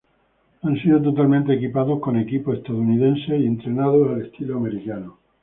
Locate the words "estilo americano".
4.25-5.19